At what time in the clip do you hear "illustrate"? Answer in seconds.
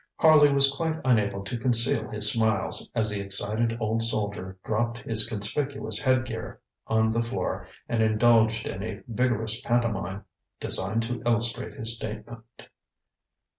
11.23-11.75